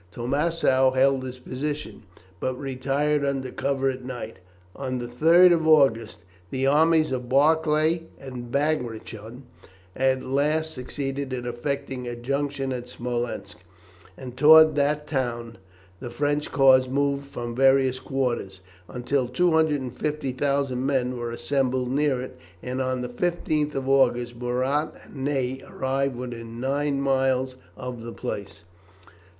[0.11, 2.01] Tormanssow held his position,
[2.39, 4.37] but retired under cover of night.
[4.75, 9.43] On the 3rd of August the armies of Barclay and Bagration
[9.95, 13.59] at last succeeded in effecting a junction at Smolensk,
[14.17, 15.59] and towards that town
[15.99, 22.81] the French corps moved from various quarters, until 250,000 men were assembled near it, and
[22.81, 28.63] on the 15th of August, Murat and Ney arrived within nine miles of the place.